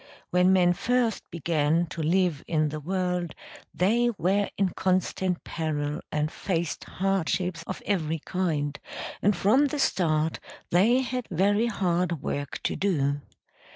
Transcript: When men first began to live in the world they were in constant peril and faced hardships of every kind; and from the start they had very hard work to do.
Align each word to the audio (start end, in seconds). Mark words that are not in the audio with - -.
When 0.31 0.51
men 0.51 0.73
first 0.73 1.21
began 1.29 1.85
to 1.91 2.01
live 2.01 2.43
in 2.47 2.69
the 2.69 2.79
world 2.79 3.35
they 3.71 4.09
were 4.17 4.49
in 4.57 4.69
constant 4.69 5.43
peril 5.43 6.01
and 6.11 6.31
faced 6.31 6.85
hardships 6.85 7.61
of 7.67 7.83
every 7.85 8.17
kind; 8.17 8.79
and 9.21 9.35
from 9.35 9.67
the 9.67 9.77
start 9.77 10.39
they 10.71 11.01
had 11.01 11.27
very 11.29 11.67
hard 11.67 12.23
work 12.23 12.63
to 12.63 12.75
do. 12.75 13.21